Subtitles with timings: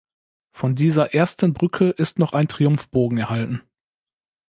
[0.51, 3.61] Von dieser ersten Brücke ist noch ein Triumphbogen erhalten.